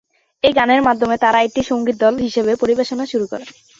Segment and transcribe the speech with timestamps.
[0.43, 3.49] এই গানের মাধ্যমে তারা একটি সঙ্গীত দল হিসেবে পরিবেশনা শুরু করেন।